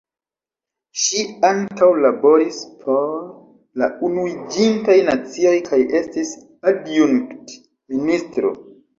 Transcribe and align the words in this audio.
Ŝi 0.99 1.19
ankaŭ 1.47 1.89
laboris 2.05 2.61
por 2.85 3.11
la 3.81 3.89
Unuiĝintaj 4.07 4.95
Nacioj 5.09 5.51
kaj 5.67 5.79
estis 5.99 6.31
adjunkt-ministro. 6.73 8.53